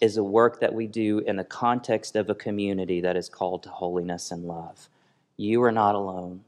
is 0.00 0.16
a 0.16 0.24
work 0.24 0.60
that 0.60 0.72
we 0.72 0.86
do 0.86 1.18
in 1.18 1.36
the 1.36 1.44
context 1.44 2.16
of 2.16 2.30
a 2.30 2.34
community 2.34 3.02
that 3.02 3.18
is 3.18 3.28
called 3.28 3.64
to 3.64 3.68
holiness 3.68 4.30
and 4.30 4.44
love. 4.44 4.88
You 5.36 5.62
are 5.62 5.72
not 5.72 5.94
alone. 5.94 6.44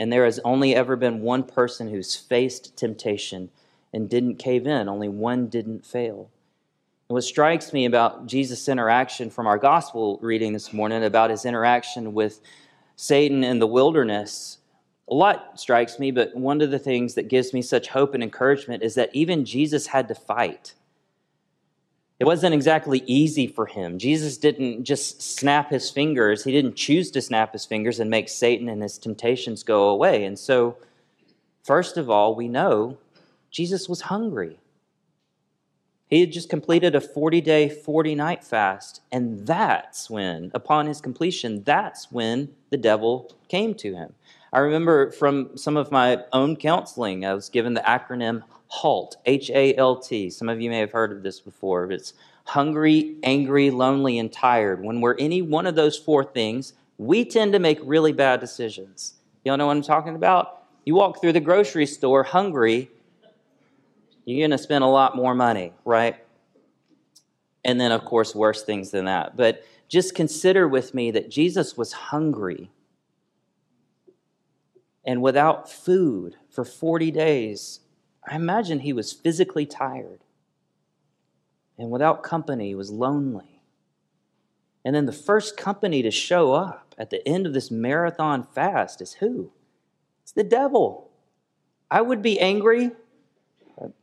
And 0.00 0.12
there 0.12 0.24
has 0.24 0.40
only 0.40 0.74
ever 0.74 0.96
been 0.96 1.20
one 1.20 1.44
person 1.44 1.88
who's 1.88 2.16
faced 2.16 2.76
temptation 2.76 3.50
and 3.92 4.10
didn't 4.10 4.40
cave 4.40 4.66
in, 4.66 4.88
only 4.88 5.08
one 5.08 5.46
didn't 5.46 5.86
fail. 5.86 6.30
And 7.08 7.14
what 7.14 7.22
strikes 7.22 7.72
me 7.72 7.84
about 7.84 8.26
Jesus' 8.26 8.68
interaction 8.68 9.30
from 9.30 9.46
our 9.46 9.56
gospel 9.56 10.18
reading 10.20 10.52
this 10.52 10.72
morning, 10.72 11.04
about 11.04 11.30
his 11.30 11.44
interaction 11.44 12.12
with 12.12 12.40
Satan 12.96 13.44
in 13.44 13.60
the 13.60 13.68
wilderness, 13.68 14.58
a 15.10 15.14
lot 15.14 15.58
strikes 15.58 15.98
me, 15.98 16.10
but 16.10 16.34
one 16.34 16.60
of 16.60 16.70
the 16.70 16.78
things 16.78 17.14
that 17.14 17.28
gives 17.28 17.52
me 17.52 17.62
such 17.62 17.88
hope 17.88 18.14
and 18.14 18.22
encouragement 18.22 18.82
is 18.82 18.94
that 18.94 19.10
even 19.14 19.44
Jesus 19.44 19.86
had 19.86 20.08
to 20.08 20.14
fight. 20.14 20.74
It 22.18 22.26
wasn't 22.26 22.54
exactly 22.54 23.04
easy 23.06 23.46
for 23.46 23.66
him. 23.66 23.98
Jesus 23.98 24.36
didn't 24.38 24.84
just 24.84 25.22
snap 25.22 25.70
his 25.70 25.88
fingers, 25.88 26.44
he 26.44 26.52
didn't 26.52 26.74
choose 26.74 27.10
to 27.12 27.22
snap 27.22 27.52
his 27.52 27.64
fingers 27.64 28.00
and 28.00 28.10
make 28.10 28.28
Satan 28.28 28.68
and 28.68 28.82
his 28.82 28.98
temptations 28.98 29.62
go 29.62 29.88
away. 29.88 30.24
And 30.24 30.38
so, 30.38 30.76
first 31.64 31.96
of 31.96 32.10
all, 32.10 32.34
we 32.34 32.48
know 32.48 32.98
Jesus 33.50 33.88
was 33.88 34.02
hungry. 34.02 34.58
He 36.08 36.20
had 36.20 36.32
just 36.32 36.48
completed 36.48 36.94
a 36.94 37.00
40 37.00 37.40
day, 37.40 37.68
40 37.68 38.14
night 38.14 38.42
fast. 38.42 39.02
And 39.12 39.46
that's 39.46 40.10
when, 40.10 40.50
upon 40.54 40.86
his 40.86 41.00
completion, 41.00 41.62
that's 41.64 42.10
when 42.10 42.50
the 42.70 42.78
devil 42.78 43.32
came 43.48 43.74
to 43.74 43.94
him. 43.94 44.14
I 44.52 44.60
remember 44.60 45.10
from 45.10 45.56
some 45.56 45.76
of 45.76 45.90
my 45.92 46.24
own 46.32 46.56
counseling, 46.56 47.26
I 47.26 47.34
was 47.34 47.48
given 47.48 47.74
the 47.74 47.80
acronym 47.82 48.42
HALT, 48.68 49.16
H 49.26 49.50
A 49.50 49.74
L 49.76 49.96
T. 49.96 50.30
Some 50.30 50.48
of 50.48 50.60
you 50.60 50.70
may 50.70 50.78
have 50.78 50.92
heard 50.92 51.12
of 51.12 51.22
this 51.22 51.40
before. 51.40 51.90
It's 51.90 52.14
hungry, 52.44 53.16
angry, 53.22 53.70
lonely, 53.70 54.18
and 54.18 54.32
tired. 54.32 54.82
When 54.82 55.00
we're 55.00 55.16
any 55.18 55.42
one 55.42 55.66
of 55.66 55.74
those 55.74 55.98
four 55.98 56.24
things, 56.24 56.72
we 56.96 57.24
tend 57.24 57.52
to 57.52 57.58
make 57.58 57.78
really 57.82 58.12
bad 58.12 58.40
decisions. 58.40 59.14
Y'all 59.44 59.56
know 59.56 59.66
what 59.66 59.76
I'm 59.76 59.82
talking 59.82 60.14
about? 60.14 60.62
You 60.84 60.94
walk 60.94 61.20
through 61.20 61.34
the 61.34 61.40
grocery 61.40 61.86
store 61.86 62.22
hungry, 62.22 62.90
you're 64.24 64.46
going 64.46 64.56
to 64.56 64.62
spend 64.62 64.84
a 64.84 64.88
lot 64.88 65.16
more 65.16 65.34
money, 65.34 65.72
right? 65.84 66.16
And 67.64 67.80
then, 67.80 67.92
of 67.92 68.04
course, 68.04 68.34
worse 68.34 68.62
things 68.62 68.90
than 68.90 69.04
that. 69.04 69.36
But 69.36 69.64
just 69.88 70.14
consider 70.14 70.66
with 70.68 70.94
me 70.94 71.10
that 71.12 71.30
Jesus 71.30 71.76
was 71.76 71.92
hungry. 71.92 72.70
And 75.08 75.22
without 75.22 75.68
food 75.68 76.36
for 76.50 76.64
40 76.64 77.10
days, 77.10 77.80
I 78.30 78.36
imagine 78.36 78.78
he 78.80 78.92
was 78.92 79.12
physically 79.12 79.66
tired. 79.66 80.20
And 81.76 81.90
without 81.90 82.22
company, 82.22 82.68
he 82.68 82.74
was 82.76 82.90
lonely. 82.90 83.62
And 84.84 84.94
then 84.94 85.06
the 85.06 85.12
first 85.12 85.56
company 85.56 86.02
to 86.02 86.10
show 86.12 86.52
up 86.52 86.94
at 86.96 87.10
the 87.10 87.26
end 87.26 87.44
of 87.44 87.54
this 87.54 87.70
marathon 87.70 88.44
fast 88.44 89.02
is 89.02 89.14
who? 89.14 89.50
It's 90.22 90.32
the 90.32 90.44
devil. 90.44 91.10
I 91.90 92.02
would 92.02 92.22
be 92.22 92.38
angry 92.38 92.92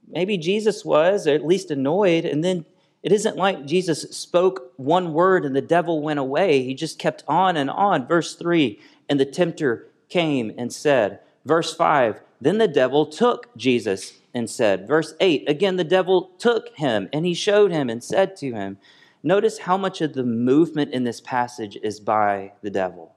Maybe 0.08 0.38
Jesus 0.38 0.86
was, 0.86 1.28
or 1.28 1.34
at 1.34 1.46
least 1.46 1.72
annoyed, 1.72 2.26
and 2.26 2.44
then 2.44 2.66
it 3.04 3.12
isn't 3.12 3.38
like 3.38 3.66
Jesus 3.66 4.04
spoke 4.18 4.74
one 4.78 5.14
word 5.14 5.46
and 5.46 5.56
the 5.56 5.62
devil 5.62 6.02
went 6.02 6.20
away. 6.20 6.64
He 6.64 6.74
just 6.74 6.98
kept 6.98 7.24
on 7.28 7.56
and 7.56 7.70
on. 7.70 8.08
Verse 8.08 8.36
3 8.36 8.80
And 9.10 9.20
the 9.20 9.26
tempter 9.26 9.90
came 10.10 10.52
and 10.58 10.72
said, 10.72 11.20
Verse 11.46 11.74
5 11.74 12.22
Then 12.42 12.58
the 12.58 12.68
devil 12.68 13.06
took 13.06 13.56
Jesus 13.56 14.14
and 14.34 14.50
said, 14.50 14.88
Verse 14.88 15.14
8 15.20 15.50
Again, 15.50 15.76
the 15.76 15.84
devil 15.84 16.32
took 16.38 16.70
him 16.76 17.10
and 17.14 17.26
he 17.26 17.34
showed 17.34 17.72
him 17.72 17.90
and 17.90 18.04
said 18.04 18.36
to 18.38 18.54
him, 18.54 18.78
Notice 19.24 19.60
how 19.60 19.78
much 19.78 20.02
of 20.02 20.14
the 20.14 20.24
movement 20.24 20.94
in 20.94 21.04
this 21.04 21.22
passage 21.22 21.78
is 21.82 22.00
by 22.00 22.54
the 22.62 22.70
devil. 22.70 23.16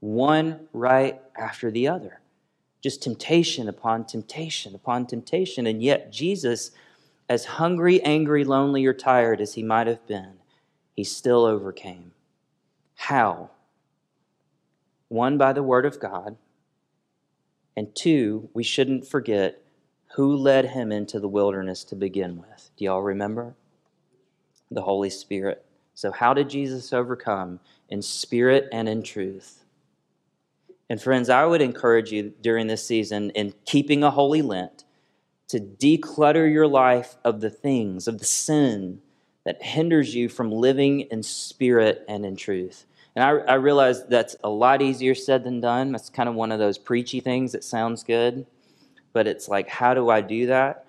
One 0.00 0.68
right 0.72 1.20
after 1.36 1.70
the 1.70 1.88
other 1.88 2.20
just 2.84 3.02
temptation 3.02 3.66
upon 3.66 4.04
temptation 4.04 4.74
upon 4.74 5.06
temptation. 5.06 5.66
And 5.66 5.82
yet, 5.82 6.12
Jesus, 6.12 6.70
as 7.30 7.46
hungry, 7.46 8.02
angry, 8.02 8.44
lonely, 8.44 8.84
or 8.84 8.92
tired 8.92 9.40
as 9.40 9.54
he 9.54 9.62
might 9.62 9.86
have 9.86 10.06
been, 10.06 10.34
he 10.92 11.02
still 11.02 11.46
overcame. 11.46 12.12
How? 12.94 13.48
One, 15.14 15.38
by 15.38 15.52
the 15.52 15.62
word 15.62 15.86
of 15.86 16.00
God. 16.00 16.36
And 17.76 17.94
two, 17.94 18.50
we 18.52 18.64
shouldn't 18.64 19.06
forget 19.06 19.62
who 20.16 20.34
led 20.34 20.70
him 20.70 20.90
into 20.90 21.20
the 21.20 21.28
wilderness 21.28 21.84
to 21.84 21.94
begin 21.94 22.36
with. 22.36 22.70
Do 22.76 22.84
y'all 22.84 23.00
remember? 23.00 23.54
The 24.72 24.82
Holy 24.82 25.10
Spirit. 25.10 25.64
So, 25.94 26.10
how 26.10 26.34
did 26.34 26.50
Jesus 26.50 26.92
overcome? 26.92 27.60
In 27.88 28.02
spirit 28.02 28.68
and 28.72 28.88
in 28.88 29.04
truth. 29.04 29.64
And 30.90 31.00
friends, 31.00 31.30
I 31.30 31.44
would 31.44 31.62
encourage 31.62 32.10
you 32.10 32.32
during 32.40 32.66
this 32.66 32.84
season 32.84 33.30
in 33.36 33.54
keeping 33.66 34.02
a 34.02 34.10
holy 34.10 34.42
Lent 34.42 34.82
to 35.46 35.60
declutter 35.60 36.52
your 36.52 36.66
life 36.66 37.18
of 37.24 37.40
the 37.40 37.50
things, 37.50 38.08
of 38.08 38.18
the 38.18 38.24
sin 38.24 39.00
that 39.44 39.62
hinders 39.62 40.12
you 40.12 40.28
from 40.28 40.50
living 40.50 41.02
in 41.02 41.22
spirit 41.22 42.04
and 42.08 42.26
in 42.26 42.34
truth. 42.34 42.84
And 43.16 43.24
I, 43.24 43.30
I 43.52 43.54
realize 43.54 44.04
that's 44.06 44.36
a 44.42 44.48
lot 44.48 44.82
easier 44.82 45.14
said 45.14 45.44
than 45.44 45.60
done. 45.60 45.92
That's 45.92 46.10
kind 46.10 46.28
of 46.28 46.34
one 46.34 46.50
of 46.52 46.58
those 46.58 46.78
preachy 46.78 47.20
things 47.20 47.52
that 47.52 47.64
sounds 47.64 48.02
good, 48.02 48.46
but 49.12 49.26
it's 49.26 49.48
like, 49.48 49.68
how 49.68 49.94
do 49.94 50.10
I 50.10 50.20
do 50.20 50.46
that? 50.46 50.86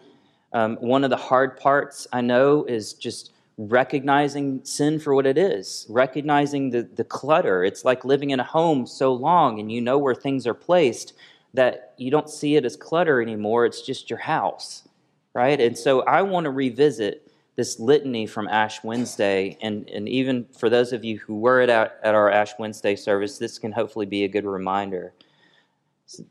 Um, 0.54 0.78
one 0.78 1.04
of 1.04 1.10
the 1.10 1.18
hard 1.18 1.58
parts 1.58 2.08
I 2.14 2.22
know 2.22 2.64
is 2.64 2.94
just 2.94 3.32
recognizing 3.58 4.64
sin 4.64 5.00
for 5.00 5.14
what 5.14 5.26
it 5.26 5.38
is, 5.38 5.86
recognizing 5.90 6.70
the, 6.70 6.84
the 6.84 7.04
clutter. 7.04 7.64
It's 7.64 7.86
like 7.86 8.04
living 8.06 8.32
in 8.32 8.40
a 8.40 8.44
home 8.44 8.86
so 8.86 9.14
long 9.14 9.60
and 9.60 9.72
you 9.72 9.82
know 9.82 9.98
where 9.98 10.16
things 10.16 10.48
are 10.48 10.54
placed 10.54 11.14
that 11.54 11.94
you 11.98 12.12
don't 12.12 12.30
see 12.30 12.56
it 12.56 12.66
as 12.66 12.76
clutter 12.76 13.22
anymore. 13.22 13.66
It's 13.66 13.82
just 13.82 14.10
your 14.10 14.20
house, 14.20 14.88
right? 15.34 15.60
And 15.60 15.78
so 15.78 16.02
I 16.02 16.22
want 16.22 16.46
to 16.46 16.52
revisit 16.52 17.25
this 17.56 17.80
litany 17.80 18.26
from 18.26 18.48
Ash 18.48 18.84
Wednesday. 18.84 19.58
And, 19.62 19.90
and 19.90 20.10
even 20.10 20.46
for 20.58 20.70
those 20.70 20.92
of 20.94 21.06
you 21.06 21.20
who 21.20 21.40
were 21.40 21.62
at, 21.62 21.70
at 21.70 22.16
our 22.16 22.30
Ash 22.30 22.54
Wednesday 22.60 22.96
service, 22.96 23.38
this 23.38 23.58
can 23.58 23.72
hopefully 23.72 24.06
be 24.06 24.24
a 24.24 24.28
good 24.28 24.46
reminder 24.46 25.14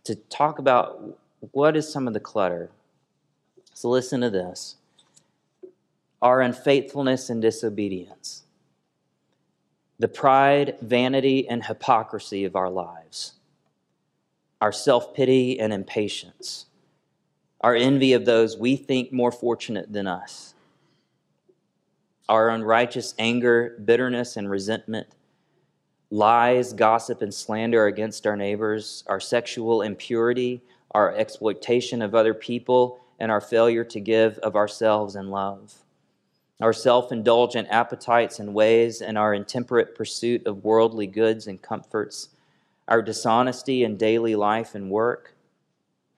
to 0.04 0.14
talk 0.14 0.58
about 0.58 1.18
what 1.52 1.76
is 1.76 1.90
some 1.90 2.06
of 2.06 2.14
the 2.14 2.20
clutter. 2.20 2.70
So 3.72 3.88
listen 3.88 4.20
to 4.20 4.30
this. 4.30 4.76
Our 6.22 6.40
unfaithfulness 6.40 7.28
and 7.28 7.42
disobedience, 7.42 8.44
the 9.98 10.08
pride, 10.08 10.78
vanity, 10.80 11.46
and 11.48 11.64
hypocrisy 11.64 12.44
of 12.44 12.56
our 12.56 12.70
lives, 12.70 13.34
our 14.60 14.72
self 14.72 15.12
pity 15.12 15.60
and 15.60 15.72
impatience, 15.72 16.66
our 17.60 17.74
envy 17.74 18.14
of 18.14 18.24
those 18.24 18.56
we 18.56 18.76
think 18.76 19.12
more 19.12 19.32
fortunate 19.32 19.92
than 19.92 20.06
us, 20.06 20.53
our 22.28 22.50
unrighteous 22.50 23.14
anger, 23.18 23.78
bitterness, 23.84 24.36
and 24.36 24.50
resentment. 24.50 25.08
Lies, 26.10 26.72
gossip, 26.72 27.22
and 27.22 27.32
slander 27.32 27.86
against 27.86 28.26
our 28.26 28.36
neighbors, 28.36 29.04
our 29.06 29.20
sexual 29.20 29.82
impurity, 29.82 30.62
our 30.92 31.14
exploitation 31.14 32.02
of 32.02 32.14
other 32.14 32.34
people, 32.34 33.00
and 33.18 33.30
our 33.30 33.40
failure 33.40 33.84
to 33.84 34.00
give 34.00 34.38
of 34.38 34.56
ourselves 34.56 35.16
in 35.16 35.30
love 35.30 35.84
our 36.60 36.72
self 36.72 37.10
indulgent 37.10 37.68
appetites 37.70 38.38
and 38.38 38.54
ways, 38.54 39.02
and 39.02 39.18
our 39.18 39.34
intemperate 39.34 39.94
pursuit 39.94 40.46
of 40.46 40.64
worldly 40.64 41.06
goods 41.06 41.46
and 41.46 41.60
comforts, 41.60 42.28
our 42.88 43.02
dishonesty 43.02 43.84
in 43.84 43.96
daily 43.96 44.36
life 44.36 44.74
and 44.74 44.90
work, 44.90 45.34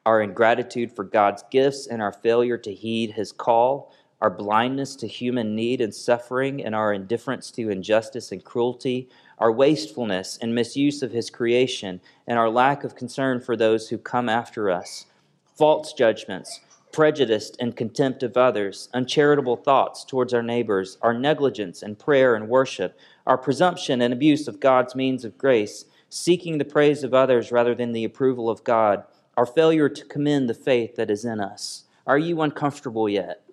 our 0.05 0.21
ingratitude 0.21 0.93
for 0.93 1.05
God's 1.05 1.43
gifts, 1.51 1.87
and 1.87 2.03
our 2.03 2.13
failure 2.13 2.59
to 2.59 2.73
heed 2.73 3.13
His 3.13 3.33
call, 3.33 3.93
our 4.21 4.31
blindness 4.31 4.97
to 4.97 5.07
human 5.07 5.55
need 5.55 5.81
and 5.81 5.95
suffering, 5.95 6.65
and 6.65 6.75
our 6.75 6.93
indifference 6.93 7.51
to 7.53 7.71
injustice 7.71 8.33
and 8.33 8.45
cruelty, 8.45 9.09
our 9.39 9.53
wastefulness 9.53 10.39
and 10.41 10.55
misuse 10.55 11.03
of 11.03 11.13
His 11.13 11.31
creation, 11.31 12.01
and 12.27 12.39
our 12.39 12.49
lack 12.49 12.85
of 12.85 12.97
concern 12.97 13.41
for 13.41 13.57
those 13.57 13.89
who 13.89 13.99
come 13.99 14.29
after 14.29 14.71
us, 14.71 15.07
false 15.55 15.93
judgments, 15.93 16.61
prejudice 16.93 17.53
and 17.61 17.77
contempt 17.77 18.23
of 18.23 18.39
others, 18.39 18.89
uncharitable 18.95 19.57
thoughts 19.57 20.03
towards 20.03 20.33
our 20.33 20.43
neighbors, 20.43 20.97
our 21.03 21.13
negligence 21.13 21.83
in 21.83 21.95
prayer 21.95 22.35
and 22.35 22.49
worship, 22.49 22.99
our 23.27 23.37
presumption 23.37 24.01
and 24.01 24.15
abuse 24.15 24.49
of 24.49 24.61
God's 24.61 24.95
means 24.95 25.25
of 25.25 25.37
grace, 25.37 25.85
seeking 26.09 26.57
the 26.57 26.65
praise 26.65 27.05
of 27.05 27.13
others 27.13 27.53
rather 27.53 27.75
than 27.75 27.93
the 27.93 28.05
approval 28.05 28.49
of 28.49 28.65
God, 28.65 29.05
our 29.37 29.45
failure 29.45 29.91
to 29.91 30.05
commend 30.07 30.49
the 30.49 30.55
faith 30.55 30.97
that 30.97 31.11
is 31.11 31.25
in 31.27 31.39
us. 31.39 31.85
Are 32.07 32.19
you 32.19 32.41
uncomfortable 32.41 33.09
yet? 33.09 33.46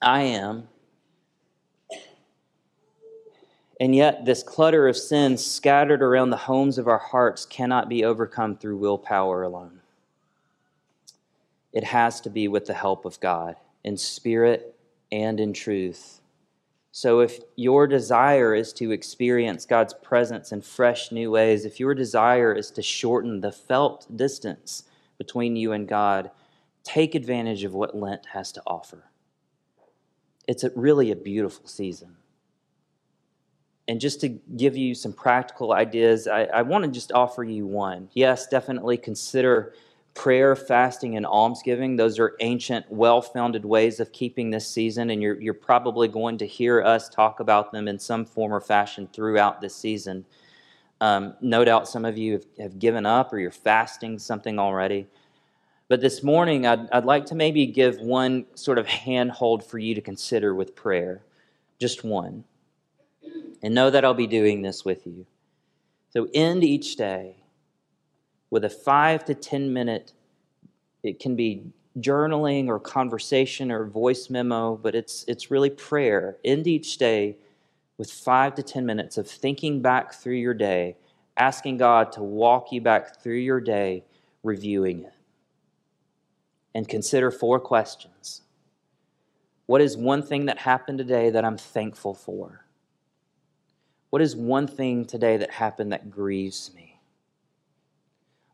I 0.00 0.22
am. 0.22 0.68
And 3.78 3.94
yet, 3.94 4.24
this 4.24 4.42
clutter 4.42 4.88
of 4.88 4.96
sins 4.96 5.44
scattered 5.44 6.02
around 6.02 6.30
the 6.30 6.36
homes 6.36 6.78
of 6.78 6.88
our 6.88 6.98
hearts 6.98 7.44
cannot 7.44 7.88
be 7.88 8.04
overcome 8.04 8.56
through 8.56 8.78
willpower 8.78 9.42
alone. 9.42 9.80
It 11.72 11.84
has 11.84 12.22
to 12.22 12.30
be 12.30 12.48
with 12.48 12.64
the 12.66 12.74
help 12.74 13.04
of 13.04 13.20
God 13.20 13.56
in 13.84 13.98
spirit 13.98 14.74
and 15.12 15.38
in 15.38 15.52
truth. 15.52 16.20
So, 16.90 17.20
if 17.20 17.40
your 17.56 17.86
desire 17.86 18.54
is 18.54 18.72
to 18.74 18.90
experience 18.90 19.66
God's 19.66 19.92
presence 19.92 20.52
in 20.52 20.62
fresh 20.62 21.12
new 21.12 21.30
ways, 21.30 21.66
if 21.66 21.78
your 21.78 21.94
desire 21.94 22.54
is 22.54 22.70
to 22.70 22.82
shorten 22.82 23.42
the 23.42 23.52
felt 23.52 24.06
distance 24.16 24.84
between 25.18 25.56
you 25.56 25.72
and 25.72 25.86
God, 25.86 26.30
take 26.82 27.14
advantage 27.14 27.64
of 27.64 27.74
what 27.74 27.94
Lent 27.94 28.24
has 28.32 28.50
to 28.52 28.62
offer. 28.66 29.10
It's 30.46 30.64
a, 30.64 30.70
really 30.74 31.10
a 31.10 31.16
beautiful 31.16 31.66
season. 31.66 32.16
And 33.88 34.00
just 34.00 34.20
to 34.22 34.28
give 34.28 34.76
you 34.76 34.94
some 34.94 35.12
practical 35.12 35.72
ideas, 35.72 36.26
I, 36.26 36.44
I 36.44 36.62
want 36.62 36.84
to 36.84 36.90
just 36.90 37.12
offer 37.12 37.44
you 37.44 37.66
one. 37.66 38.08
Yes, 38.14 38.48
definitely 38.48 38.96
consider 38.96 39.74
prayer, 40.14 40.56
fasting, 40.56 41.16
and 41.16 41.24
almsgiving. 41.24 41.94
Those 41.94 42.18
are 42.18 42.34
ancient, 42.40 42.86
well 42.90 43.20
founded 43.20 43.64
ways 43.64 44.00
of 44.00 44.10
keeping 44.12 44.50
this 44.50 44.66
season, 44.66 45.10
and 45.10 45.22
you're, 45.22 45.40
you're 45.40 45.54
probably 45.54 46.08
going 46.08 46.38
to 46.38 46.46
hear 46.46 46.82
us 46.82 47.08
talk 47.08 47.38
about 47.38 47.70
them 47.70 47.86
in 47.86 47.98
some 47.98 48.24
form 48.24 48.52
or 48.52 48.60
fashion 48.60 49.08
throughout 49.12 49.60
this 49.60 49.76
season. 49.76 50.24
Um, 51.00 51.36
no 51.42 51.64
doubt 51.64 51.86
some 51.86 52.06
of 52.06 52.16
you 52.16 52.32
have, 52.32 52.44
have, 52.58 52.78
given 52.78 53.04
up 53.04 53.32
or 53.32 53.38
you're 53.38 53.50
fasting 53.50 54.18
something 54.18 54.58
already. 54.58 55.06
But 55.88 56.00
this 56.00 56.22
morning, 56.22 56.66
I'd, 56.66 56.90
I'd 56.90 57.04
like 57.04 57.26
to 57.26 57.34
maybe 57.34 57.66
give 57.66 58.00
one 58.00 58.46
sort 58.54 58.78
of 58.78 58.86
handhold 58.86 59.64
for 59.64 59.78
you 59.78 59.94
to 59.94 60.00
consider 60.00 60.54
with 60.54 60.74
prayer. 60.74 61.22
Just 61.78 62.02
one. 62.02 62.44
And 63.62 63.74
know 63.74 63.90
that 63.90 64.04
I'll 64.04 64.14
be 64.14 64.26
doing 64.26 64.62
this 64.62 64.84
with 64.84 65.06
you. 65.06 65.26
So 66.10 66.28
end 66.34 66.64
each 66.64 66.96
day 66.96 67.36
with 68.50 68.64
a 68.64 68.70
five 68.70 69.24
to 69.26 69.34
10 69.34 69.72
minute, 69.72 70.12
it 71.02 71.20
can 71.20 71.36
be 71.36 71.62
journaling 71.98 72.68
or 72.68 72.78
conversation 72.78 73.70
or 73.70 73.84
voice 73.84 74.28
memo, 74.28 74.76
but 74.76 74.94
it's, 74.94 75.24
it's 75.28 75.50
really 75.50 75.70
prayer. 75.70 76.36
End 76.44 76.66
each 76.66 76.98
day 76.98 77.36
with 77.98 78.10
five 78.10 78.54
to 78.56 78.62
10 78.62 78.84
minutes 78.84 79.18
of 79.18 79.28
thinking 79.28 79.80
back 79.80 80.14
through 80.14 80.34
your 80.34 80.54
day, 80.54 80.96
asking 81.36 81.78
God 81.78 82.12
to 82.12 82.22
walk 82.22 82.72
you 82.72 82.80
back 82.80 83.22
through 83.22 83.36
your 83.36 83.60
day, 83.60 84.04
reviewing 84.42 85.04
it. 85.04 85.15
And 86.76 86.86
consider 86.86 87.30
four 87.30 87.58
questions. 87.58 88.42
What 89.64 89.80
is 89.80 89.96
one 89.96 90.22
thing 90.22 90.44
that 90.44 90.58
happened 90.58 90.98
today 90.98 91.30
that 91.30 91.42
I'm 91.42 91.56
thankful 91.56 92.12
for? 92.12 92.66
What 94.10 94.20
is 94.20 94.36
one 94.36 94.66
thing 94.66 95.06
today 95.06 95.38
that 95.38 95.52
happened 95.52 95.92
that 95.92 96.10
grieves 96.10 96.70
me? 96.74 97.00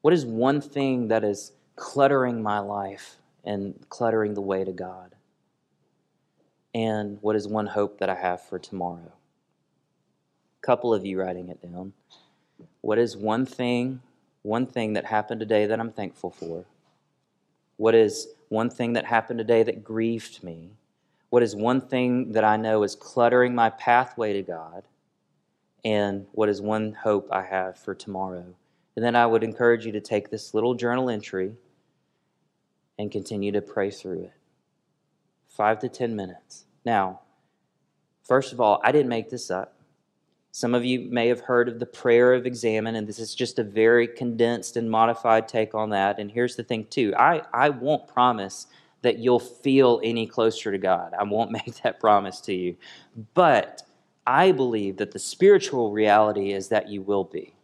What 0.03 0.15
is 0.15 0.25
one 0.25 0.61
thing 0.61 1.09
that 1.09 1.25
is 1.25 1.51
cluttering 1.75 2.41
my 2.41 2.61
life 2.61 3.17
and 3.43 3.75
cluttering 3.89 4.35
the 4.35 4.41
way 4.41 4.63
to 4.63 4.73
God? 4.73 5.17
And 6.73 7.19
what 7.23 7.35
is 7.35 7.49
one 7.49 7.67
hope 7.67 7.99
that 7.99 8.09
I 8.09 8.15
have 8.15 8.41
for 8.41 8.61
tomorrow? 8.61 9.15
A 10.63 10.65
couple 10.65 10.95
of 10.95 11.05
you 11.05 11.19
writing 11.19 11.49
it 11.49 11.61
down. 11.61 11.93
What 12.83 13.01
is 13.01 13.17
one 13.17 13.47
thing, 13.47 14.01
one 14.43 14.67
thing 14.67 14.93
that 14.93 15.07
happened 15.07 15.41
today 15.41 15.67
that 15.67 15.81
I'm 15.81 15.91
thankful 15.91 16.31
for? 16.31 16.67
What 17.83 17.97
is 17.97 18.29
one 18.49 18.71
thing 18.71 18.93
that 18.93 19.05
happened 19.05 19.39
today 19.39 19.65
that 19.65 19.83
grieved 19.83 20.45
me? 20.45 20.71
What 21.31 21.43
is 21.43 21.57
one 21.57 21.81
thing 21.81 22.31
that 22.31 22.45
I 22.45 22.57
know 22.57 22.85
is 22.85 22.95
cluttering 22.95 23.57
my 23.57 23.71
pathway 23.71 24.35
to 24.35 24.43
God? 24.43 24.85
And 25.85 26.27
what 26.31 26.49
is 26.49 26.63
one 26.63 26.93
hope 26.93 27.27
I 27.33 27.43
have 27.43 27.77
for 27.77 27.93
tomorrow? 27.93 28.55
And 28.95 29.05
then 29.05 29.17
I 29.17 29.27
would 29.27 29.43
encourage 29.43 29.85
you 29.85 29.91
to 29.91 30.01
take 30.01 30.31
this 30.31 30.55
little 30.55 30.75
journal 30.75 31.11
entry 31.11 31.57
and 33.01 33.11
continue 33.11 33.51
to 33.51 33.61
pray 33.61 33.91
through 33.91 34.27
it. 34.27 34.35
Five 35.49 35.81
to 35.81 35.89
10 35.89 36.15
minutes. 36.15 36.67
Now, 36.85 37.23
first 38.23 38.53
of 38.53 38.61
all, 38.61 38.81
I 38.85 38.93
didn't 38.93 39.09
make 39.09 39.29
this 39.29 39.51
up. 39.51 39.75
Some 40.55 40.75
of 40.75 40.85
you 40.85 41.09
may 41.11 41.29
have 41.29 41.41
heard 41.41 41.71
of 41.71 41.79
the 41.79 41.87
prayer 41.87 42.35
of 42.35 42.45
Examen, 42.45 42.95
and 42.95 43.07
this 43.07 43.19
is 43.19 43.35
just 43.35 43.59
a 43.59 43.65
very 43.65 44.07
condensed 44.07 44.77
and 44.77 44.91
modified 44.91 45.49
take 45.49 45.75
on 45.75 45.89
that. 45.91 46.19
And 46.19 46.31
here's 46.31 46.57
the 46.57 46.63
thing, 46.63 46.85
too 46.91 47.15
I, 47.17 47.41
I 47.55 47.71
won't 47.71 48.07
promise 48.07 48.67
that 49.01 49.19
you'll 49.19 49.41
feel 49.41 49.99
any 50.05 50.27
closer 50.27 50.71
to 50.71 50.77
God. 50.77 51.15
I 51.19 51.25
won't 51.25 51.51
make 51.67 51.83
that 51.83 51.99
promise 51.99 52.39
to 52.43 52.55
you. 52.55 52.77
But 53.33 53.83
I 54.27 54.53
believe 54.53 54.99
that 54.99 55.13
the 55.13 55.19
spiritual 55.19 55.91
reality 55.91 56.53
is 56.53 56.69
that 56.69 56.89
you 56.89 57.01
will 57.01 57.25
be. 57.25 57.55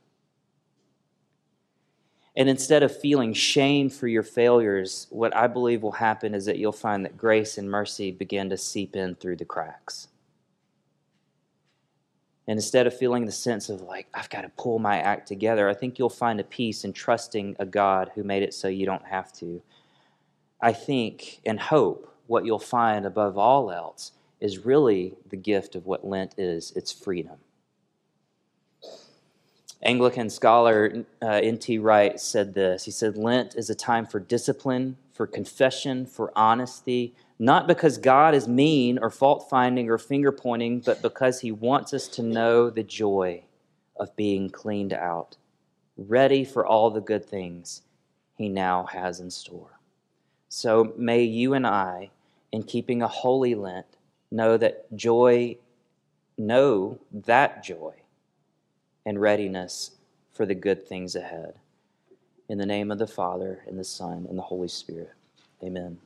And 2.34 2.48
instead 2.48 2.82
of 2.82 2.96
feeling 2.96 3.34
shame 3.34 3.90
for 3.90 4.08
your 4.08 4.22
failures, 4.22 5.08
what 5.10 5.36
I 5.36 5.46
believe 5.46 5.82
will 5.82 5.92
happen 5.92 6.34
is 6.34 6.46
that 6.46 6.56
you'll 6.56 6.72
find 6.72 7.04
that 7.04 7.18
grace 7.18 7.58
and 7.58 7.70
mercy 7.70 8.12
begin 8.12 8.48
to 8.48 8.56
seep 8.56 8.96
in 8.96 9.14
through 9.16 9.36
the 9.36 9.44
cracks. 9.44 10.08
And 12.48 12.56
instead 12.56 12.86
of 12.86 12.96
feeling 12.96 13.26
the 13.26 13.32
sense 13.32 13.68
of 13.68 13.82
like, 13.82 14.08
I've 14.14 14.30
got 14.30 14.40
to 14.40 14.48
pull 14.56 14.78
my 14.78 14.98
act 14.98 15.28
together, 15.28 15.68
I 15.68 15.74
think 15.74 15.98
you'll 15.98 16.08
find 16.08 16.40
a 16.40 16.44
peace 16.44 16.82
in 16.82 16.94
trusting 16.94 17.56
a 17.58 17.66
God 17.66 18.10
who 18.14 18.24
made 18.24 18.42
it 18.42 18.54
so 18.54 18.68
you 18.68 18.86
don't 18.86 19.04
have 19.04 19.32
to. 19.34 19.62
I 20.60 20.72
think 20.72 21.40
and 21.44 21.60
hope 21.60 22.10
what 22.26 22.46
you'll 22.46 22.58
find 22.58 23.04
above 23.04 23.36
all 23.36 23.70
else 23.70 24.12
is 24.40 24.64
really 24.64 25.14
the 25.28 25.36
gift 25.36 25.74
of 25.74 25.84
what 25.84 26.06
Lent 26.06 26.34
is 26.38 26.72
it's 26.74 26.90
freedom. 26.90 27.36
Anglican 29.82 30.28
scholar 30.28 31.04
uh, 31.22 31.26
N.T. 31.26 31.78
Wright 31.78 32.18
said 32.18 32.54
this. 32.54 32.84
He 32.84 32.90
said, 32.90 33.16
Lent 33.16 33.54
is 33.54 33.70
a 33.70 33.74
time 33.74 34.06
for 34.06 34.18
discipline, 34.18 34.96
for 35.12 35.26
confession, 35.26 36.04
for 36.04 36.32
honesty, 36.34 37.14
not 37.38 37.68
because 37.68 37.98
God 37.98 38.34
is 38.34 38.48
mean 38.48 38.98
or 38.98 39.10
fault 39.10 39.48
finding 39.48 39.88
or 39.88 39.98
finger 39.98 40.32
pointing, 40.32 40.80
but 40.80 41.00
because 41.00 41.40
he 41.40 41.52
wants 41.52 41.94
us 41.94 42.08
to 42.08 42.22
know 42.22 42.70
the 42.70 42.82
joy 42.82 43.44
of 43.96 44.14
being 44.16 44.50
cleaned 44.50 44.92
out, 44.92 45.36
ready 45.96 46.44
for 46.44 46.66
all 46.66 46.90
the 46.90 47.00
good 47.00 47.24
things 47.24 47.82
he 48.36 48.48
now 48.48 48.84
has 48.84 49.20
in 49.20 49.30
store. 49.30 49.78
So 50.48 50.92
may 50.96 51.22
you 51.22 51.54
and 51.54 51.66
I, 51.66 52.10
in 52.50 52.64
keeping 52.64 53.02
a 53.02 53.08
holy 53.08 53.54
Lent, 53.54 53.86
know 54.30 54.56
that 54.56 54.92
joy, 54.96 55.56
know 56.36 56.98
that 57.12 57.62
joy 57.62 57.94
and 59.06 59.20
readiness 59.20 59.92
for 60.32 60.46
the 60.46 60.54
good 60.54 60.86
things 60.86 61.16
ahead. 61.16 61.54
In 62.48 62.58
the 62.58 62.66
name 62.66 62.90
of 62.90 62.98
the 62.98 63.06
Father, 63.06 63.62
and 63.66 63.78
the 63.78 63.84
Son, 63.84 64.26
and 64.28 64.38
the 64.38 64.42
Holy 64.42 64.68
Spirit. 64.68 65.12
Amen. 65.62 65.98